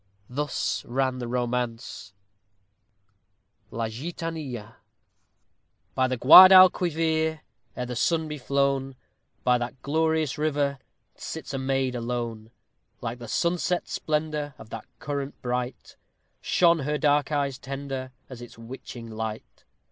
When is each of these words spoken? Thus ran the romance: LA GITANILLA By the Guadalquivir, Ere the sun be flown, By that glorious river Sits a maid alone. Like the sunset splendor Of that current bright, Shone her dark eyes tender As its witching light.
Thus 0.31 0.83
ran 0.87 1.19
the 1.19 1.27
romance: 1.27 2.11
LA 3.69 3.87
GITANILLA 3.89 4.77
By 5.93 6.07
the 6.07 6.17
Guadalquivir, 6.17 7.41
Ere 7.75 7.85
the 7.85 7.95
sun 7.95 8.27
be 8.27 8.39
flown, 8.39 8.95
By 9.43 9.59
that 9.59 9.79
glorious 9.83 10.39
river 10.39 10.79
Sits 11.13 11.53
a 11.53 11.59
maid 11.59 11.93
alone. 11.93 12.49
Like 12.99 13.19
the 13.19 13.27
sunset 13.27 13.87
splendor 13.87 14.55
Of 14.57 14.71
that 14.71 14.87
current 14.97 15.39
bright, 15.43 15.95
Shone 16.41 16.79
her 16.79 16.97
dark 16.97 17.31
eyes 17.31 17.59
tender 17.59 18.11
As 18.27 18.41
its 18.41 18.57
witching 18.57 19.07
light. 19.11 19.65